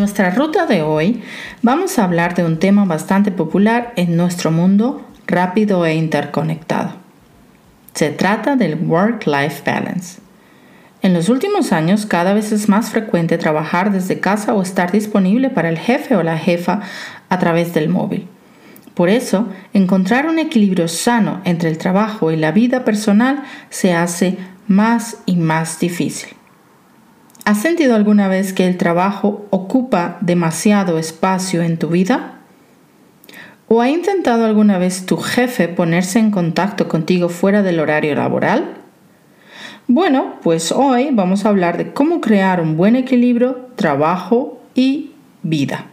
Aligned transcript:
nuestra 0.00 0.30
ruta 0.30 0.64
de 0.64 0.80
hoy 0.82 1.22
vamos 1.60 1.98
a 1.98 2.04
hablar 2.04 2.34
de 2.34 2.42
un 2.42 2.58
tema 2.58 2.86
bastante 2.86 3.30
popular 3.30 3.92
en 3.96 4.16
nuestro 4.16 4.50
mundo 4.50 5.06
rápido 5.26 5.84
e 5.84 5.94
interconectado. 5.94 6.94
Se 7.92 8.08
trata 8.08 8.56
del 8.56 8.76
work-life 8.76 9.62
balance. 9.64 10.20
En 11.02 11.12
los 11.12 11.28
últimos 11.28 11.72
años 11.72 12.06
cada 12.06 12.32
vez 12.32 12.50
es 12.50 12.68
más 12.68 12.88
frecuente 12.88 13.36
trabajar 13.36 13.92
desde 13.92 14.20
casa 14.20 14.54
o 14.54 14.62
estar 14.62 14.90
disponible 14.90 15.50
para 15.50 15.68
el 15.68 15.78
jefe 15.78 16.16
o 16.16 16.22
la 16.22 16.38
jefa 16.38 16.80
a 17.28 17.38
través 17.38 17.74
del 17.74 17.90
móvil. 17.90 18.26
Por 18.94 19.10
eso, 19.10 19.48
encontrar 19.74 20.26
un 20.26 20.38
equilibrio 20.38 20.88
sano 20.88 21.42
entre 21.44 21.68
el 21.68 21.76
trabajo 21.76 22.32
y 22.32 22.36
la 22.36 22.52
vida 22.52 22.86
personal 22.86 23.42
se 23.68 23.92
hace 23.92 24.38
más 24.66 25.18
y 25.26 25.36
más 25.36 25.78
difícil. 25.78 26.39
¿Has 27.44 27.62
sentido 27.62 27.94
alguna 27.94 28.28
vez 28.28 28.52
que 28.52 28.66
el 28.66 28.76
trabajo 28.76 29.46
ocupa 29.50 30.18
demasiado 30.20 30.98
espacio 30.98 31.62
en 31.62 31.78
tu 31.78 31.88
vida? 31.88 32.34
¿O 33.66 33.80
ha 33.80 33.88
intentado 33.88 34.44
alguna 34.44 34.78
vez 34.78 35.06
tu 35.06 35.16
jefe 35.16 35.68
ponerse 35.68 36.18
en 36.18 36.30
contacto 36.30 36.88
contigo 36.88 37.28
fuera 37.28 37.62
del 37.62 37.80
horario 37.80 38.14
laboral? 38.14 38.74
Bueno, 39.86 40.34
pues 40.42 40.70
hoy 40.70 41.08
vamos 41.12 41.44
a 41.44 41.48
hablar 41.48 41.78
de 41.78 41.92
cómo 41.92 42.20
crear 42.20 42.60
un 42.60 42.76
buen 42.76 42.94
equilibrio 42.94 43.70
trabajo 43.74 44.60
y 44.74 45.12
vida. 45.42 45.86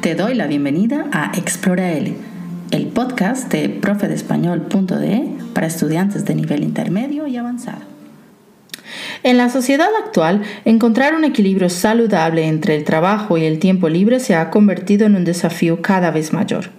Te 0.00 0.14
doy 0.14 0.34
la 0.34 0.46
bienvenida 0.46 1.06
a 1.12 1.32
Explora 1.36 1.92
el 1.92 2.86
podcast 2.94 3.52
de 3.52 3.68
profedespañol.de 3.68 5.28
para 5.52 5.66
estudiantes 5.66 6.24
de 6.24 6.34
nivel 6.34 6.62
intermedio 6.62 7.26
y 7.26 7.36
avanzado. 7.36 7.97
En 9.22 9.36
la 9.36 9.48
sociedad 9.48 9.88
actual, 10.04 10.42
encontrar 10.64 11.14
un 11.14 11.24
equilibrio 11.24 11.68
saludable 11.68 12.46
entre 12.46 12.76
el 12.76 12.84
trabajo 12.84 13.36
y 13.36 13.44
el 13.44 13.58
tiempo 13.58 13.88
libre 13.88 14.20
se 14.20 14.34
ha 14.34 14.50
convertido 14.50 15.06
en 15.06 15.16
un 15.16 15.24
desafío 15.24 15.82
cada 15.82 16.10
vez 16.10 16.32
mayor. 16.32 16.70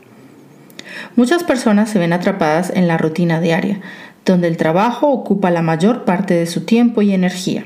Muchas 1.16 1.44
personas 1.44 1.90
se 1.90 2.00
ven 2.00 2.14
atrapadas 2.14 2.72
en 2.74 2.88
la 2.88 2.98
rutina 2.98 3.42
diaria, 3.42 3.82
donde 4.26 4.48
el 4.48 4.58
trabajo 4.58 5.10
ocupa 5.10 5.52
la 5.52 5.62
mayor 5.62 6.06
parte 6.06 6.34
de 6.34 6.46
su 6.46 6.66
tiempo 6.66 7.02
y 7.02 7.14
energía. 7.14 7.66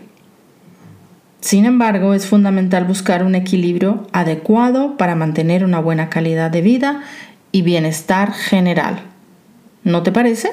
Sin 1.39 1.65
embargo, 1.65 2.13
es 2.13 2.25
fundamental 2.25 2.85
buscar 2.85 3.23
un 3.23 3.35
equilibrio 3.35 4.07
adecuado 4.13 4.97
para 4.97 5.15
mantener 5.15 5.65
una 5.65 5.79
buena 5.79 6.09
calidad 6.09 6.49
de 6.49 6.61
vida 6.61 7.03
y 7.51 7.63
bienestar 7.63 8.31
general. 8.31 9.01
¿No 9.83 10.03
te 10.03 10.13
parece? 10.13 10.49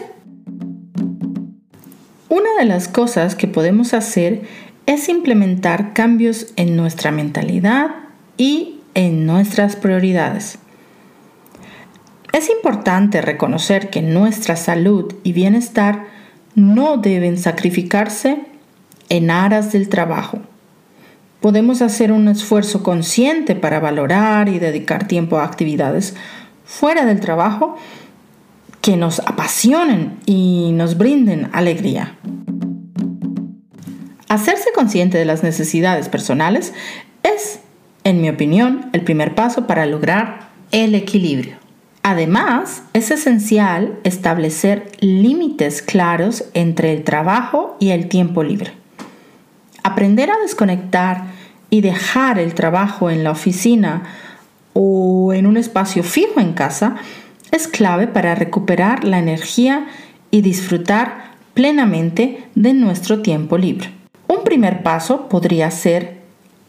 Una 2.31 2.55
de 2.61 2.64
las 2.64 2.86
cosas 2.86 3.34
que 3.34 3.48
podemos 3.48 3.92
hacer 3.92 4.42
es 4.86 5.09
implementar 5.09 5.95
cambios 5.95 6.47
en 6.55 6.77
nuestra 6.77 7.11
mentalidad 7.11 7.91
y 8.36 8.78
en 8.95 9.27
nuestras 9.27 9.75
prioridades. 9.75 10.61
Es 12.33 12.48
importante 12.48 13.20
reconocer 13.20 13.91
que 13.91 14.01
nuestra 14.01 14.55
salud 14.55 15.12
y 15.25 15.33
bienestar 15.33 16.06
no 16.55 16.98
deben 16.98 17.36
sacrificarse 17.36 18.42
en 19.08 19.33
aras 19.33 19.73
del 19.73 19.89
trabajo. 19.89 20.39
Podemos 21.41 21.83
hacer 21.83 22.12
un 22.12 22.28
esfuerzo 22.28 22.84
consciente 22.84 23.56
para 23.56 23.81
valorar 23.81 24.48
y 24.48 24.61
dedicar 24.61 25.08
tiempo 25.08 25.41
a 25.41 25.45
actividades 25.45 26.14
fuera 26.64 27.06
del 27.06 27.19
trabajo 27.19 27.77
que 28.81 28.97
nos 28.97 29.20
apasionen 29.20 30.19
y 30.27 30.73
nos 30.73 30.97
brinden 30.97 31.50
alegría. 31.53 32.17
Hacerse 34.28 34.70
consciente 34.75 35.18
de 35.18 35.24
las 35.24 35.42
necesidades 35.42 36.08
personales 36.08 36.73
es, 37.23 37.61
en 38.05 38.20
mi 38.20 38.29
opinión, 38.29 38.89
el 38.92 39.02
primer 39.02 39.35
paso 39.35 39.67
para 39.67 39.86
lograr 39.86 40.51
el 40.70 40.95
equilibrio. 40.95 41.57
Además, 42.02 42.83
es 42.95 43.11
esencial 43.11 43.98
establecer 44.05 44.91
límites 45.01 45.83
claros 45.83 46.45
entre 46.55 46.92
el 46.95 47.05
trabajo 47.05 47.77
y 47.79 47.91
el 47.91 48.08
tiempo 48.08 48.42
libre. 48.42 48.73
Aprender 49.83 50.30
a 50.30 50.39
desconectar 50.39 51.24
y 51.68 51.83
dejar 51.83 52.39
el 52.39 52.55
trabajo 52.55 53.11
en 53.11 53.23
la 53.23 53.33
oficina 53.33 54.05
o 54.73 55.33
en 55.35 55.47
un 55.47 55.57
espacio 55.57 56.02
fijo 56.02 56.41
en 56.41 56.52
casa 56.52 56.97
es 57.50 57.68
clave 57.68 58.06
para 58.06 58.34
recuperar 58.34 59.05
la 59.05 59.18
energía 59.18 59.86
y 60.30 60.42
disfrutar 60.42 61.33
plenamente 61.55 62.44
de 62.55 62.72
nuestro 62.72 63.22
tiempo 63.22 63.58
libre. 63.58 63.90
Un 64.28 64.44
primer 64.44 64.83
paso 64.83 65.28
podría 65.28 65.70
ser 65.70 66.20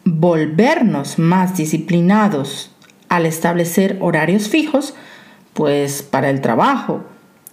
volvernos 0.04 1.18
más 1.18 1.56
disciplinados 1.56 2.72
al 3.08 3.26
establecer 3.26 3.98
horarios 4.00 4.48
fijos, 4.48 4.94
pues 5.52 6.02
para 6.02 6.30
el 6.30 6.40
trabajo 6.40 7.04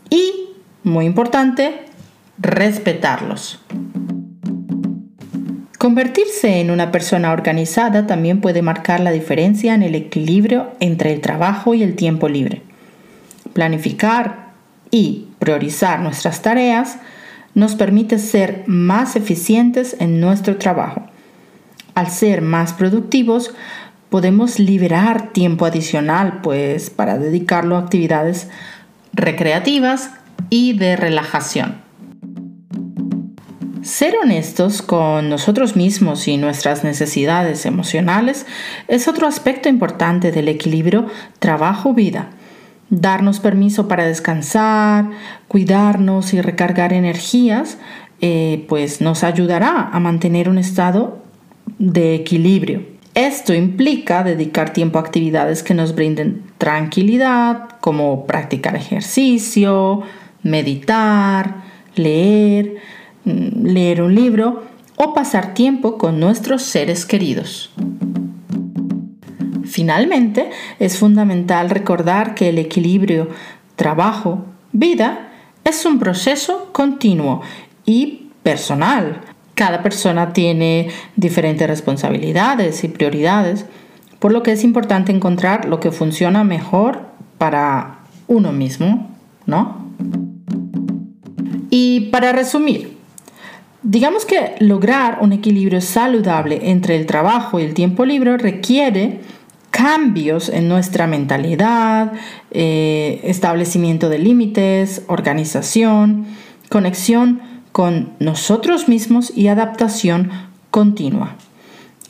y, 0.10 0.56
muy 0.84 1.06
importante, 1.06 1.86
respetarlos. 2.40 3.60
Convertirse 5.78 6.60
en 6.60 6.72
una 6.72 6.92
persona 6.92 7.32
organizada 7.32 8.08
también 8.08 8.42
puede 8.42 8.62
marcar 8.62 9.00
la 9.00 9.12
diferencia 9.12 9.74
en 9.74 9.84
el 9.84 9.96
equilibrio 9.96 10.72
entre 10.80 11.14
el 11.14 11.22
trabajo 11.22 11.74
y 11.74 11.84
el 11.84 11.96
tiempo 11.96 12.28
libre. 12.28 12.69
Planificar 13.60 14.54
y 14.90 15.28
priorizar 15.38 16.00
nuestras 16.00 16.42
tareas 16.42 16.98
nos 17.56 17.76
permite 17.76 18.18
ser 18.18 18.64
más 18.68 19.18
eficientes 19.18 19.98
en 20.00 20.22
nuestro 20.22 20.56
trabajo. 20.56 21.02
Al 21.94 22.10
ser 22.10 22.42
más 22.42 22.72
productivos, 22.72 23.54
podemos 24.10 24.60
liberar 24.60 25.34
tiempo 25.34 25.66
adicional, 25.66 26.40
pues 26.42 26.90
para 26.90 27.18
dedicarlo 27.18 27.76
a 27.76 27.80
actividades 27.80 28.48
recreativas 29.12 30.12
y 30.50 30.78
de 30.78 30.96
relajación. 30.96 31.82
Ser 33.82 34.16
honestos 34.24 34.82
con 34.82 35.30
nosotros 35.30 35.76
mismos 35.76 36.30
y 36.30 36.38
nuestras 36.38 36.86
necesidades 36.86 37.66
emocionales 37.66 38.46
es 38.88 39.10
otro 39.10 39.28
aspecto 39.28 39.68
importante 39.68 40.32
del 40.32 40.48
equilibrio 40.48 41.08
trabajo-vida 41.40 42.30
darnos 42.90 43.40
permiso 43.40 43.88
para 43.88 44.06
descansar, 44.06 45.10
cuidarnos 45.48 46.34
y 46.34 46.42
recargar 46.42 46.94
energías, 46.94 47.78
eh, 48.22 48.66
pues 48.68 49.02
nos 49.02 49.24
ayudará 49.24 49.90
a 49.92 50.00
mantener 50.00 50.50
un 50.50 50.58
estado 50.58 51.20
de 51.78 52.16
equilibrio. 52.16 52.84
Esto 53.16 53.54
implica 53.54 54.24
dedicar 54.24 54.72
tiempo 54.72 54.98
a 54.98 55.02
actividades 55.02 55.64
que 55.64 55.74
nos 55.74 55.96
brinden 55.96 56.44
tranquilidad, 56.58 57.70
como 57.80 58.26
practicar 58.26 58.76
ejercicio, 58.76 60.04
meditar, 60.44 61.64
leer, 61.96 62.76
mm, 63.26 63.66
leer 63.66 64.02
un 64.02 64.16
libro 64.16 64.64
o 64.96 65.14
pasar 65.14 65.54
tiempo 65.54 65.98
con 65.98 66.20
nuestros 66.20 66.62
seres 66.64 67.06
queridos. 67.06 67.72
Finalmente, 69.80 70.50
es 70.78 70.98
fundamental 70.98 71.70
recordar 71.70 72.36
que 72.36 72.50
el 72.50 72.58
equilibrio 72.58 73.30
trabajo-vida 73.78 75.30
es 75.64 75.86
un 75.86 76.00
proceso 76.00 76.68
continuo 76.74 77.40
y 77.86 78.28
personal. 78.44 79.22
Cada 79.54 79.82
persona 79.82 80.34
tiene 80.34 80.90
diferentes 81.16 81.66
responsabilidades 81.66 82.84
y 82.84 82.90
prioridades, 82.90 83.68
por 84.20 84.34
lo 84.34 84.44
que 84.44 84.52
es 84.52 84.66
importante 84.66 85.14
encontrar 85.14 85.64
lo 85.64 85.80
que 85.80 85.92
funciona 85.92 86.44
mejor 86.44 87.06
para 87.38 88.00
uno 88.28 88.52
mismo, 88.52 89.10
¿no? 89.46 89.78
Y 91.70 92.10
para 92.12 92.34
resumir, 92.34 92.98
digamos 93.82 94.26
que 94.26 94.56
lograr 94.60 95.20
un 95.22 95.32
equilibrio 95.32 95.80
saludable 95.80 96.70
entre 96.70 96.98
el 96.98 97.06
trabajo 97.06 97.62
y 97.62 97.64
el 97.64 97.74
tiempo 97.74 98.04
libre 98.04 98.38
requiere 98.38 99.22
cambios 99.80 100.50
en 100.50 100.68
nuestra 100.68 101.08
mentalidad, 101.08 102.12
eh, 102.52 103.22
establecimiento 103.24 104.10
de 104.10 104.20
límites, 104.20 105.04
organización, 105.08 106.26
conexión 106.68 107.40
con 107.72 108.10
nosotros 108.20 108.90
mismos 108.90 109.32
y 109.34 109.48
adaptación 109.48 110.32
continua. 110.70 111.38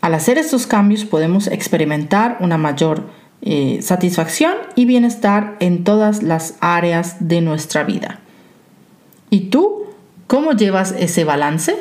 Al 0.02 0.16
hacer 0.16 0.40
estos 0.40 0.66
cambios 0.66 1.06
podemos 1.06 1.46
experimentar 1.46 2.38
una 2.40 2.58
mayor 2.58 3.04
eh, 3.44 3.84
satisfacción 3.84 4.54
y 4.74 4.86
bienestar 4.86 5.56
en 5.60 5.84
todas 5.84 6.24
las 6.24 6.56
áreas 6.62 7.18
de 7.20 7.42
nuestra 7.42 7.84
vida. 7.84 8.20
¿Y 9.30 9.52
tú 9.52 9.84
cómo 10.26 10.54
llevas 10.54 10.96
ese 10.98 11.24
balance? 11.24 11.76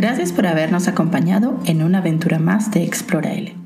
Gracias 0.00 0.32
por 0.32 0.46
habernos 0.46 0.88
acompañado 0.88 1.60
en 1.66 1.82
una 1.82 1.98
aventura 1.98 2.38
más 2.38 2.70
de 2.70 2.84
Explora 2.84 3.34
L. 3.34 3.59